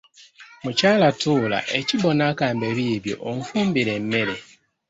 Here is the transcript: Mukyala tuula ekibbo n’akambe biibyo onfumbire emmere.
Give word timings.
Mukyala 0.63 1.07
tuula 1.21 1.59
ekibbo 1.79 2.09
n’akambe 2.17 2.67
biibyo 2.77 3.15
onfumbire 3.29 3.91
emmere. 3.99 4.35